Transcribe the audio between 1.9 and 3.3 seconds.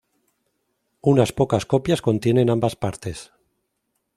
contienen ambas partes.